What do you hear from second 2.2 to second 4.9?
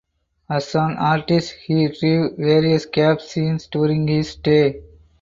various Cape scenes during his stay.